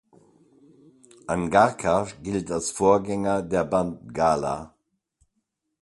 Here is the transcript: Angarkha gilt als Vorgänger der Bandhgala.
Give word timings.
Angarkha 1.27 2.07
gilt 2.23 2.49
als 2.49 2.71
Vorgänger 2.71 3.43
der 3.43 3.63
Bandhgala. 3.65 4.73